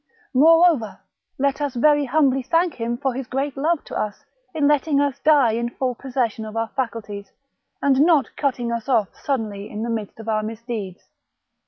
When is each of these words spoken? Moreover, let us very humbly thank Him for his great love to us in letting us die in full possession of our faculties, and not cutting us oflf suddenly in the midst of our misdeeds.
Moreover, 0.33 0.99
let 1.37 1.61
us 1.61 1.75
very 1.75 2.05
humbly 2.05 2.41
thank 2.41 2.73
Him 2.73 2.97
for 2.97 3.13
his 3.13 3.27
great 3.27 3.55
love 3.55 3.83
to 3.83 3.95
us 3.95 4.25
in 4.51 4.67
letting 4.67 4.99
us 4.99 5.19
die 5.19 5.51
in 5.51 5.69
full 5.69 5.93
possession 5.93 6.43
of 6.43 6.57
our 6.57 6.69
faculties, 6.69 7.31
and 7.83 8.01
not 8.03 8.35
cutting 8.35 8.71
us 8.71 8.87
oflf 8.87 9.09
suddenly 9.13 9.69
in 9.69 9.83
the 9.83 9.91
midst 9.91 10.19
of 10.19 10.27
our 10.27 10.41
misdeeds. 10.41 11.03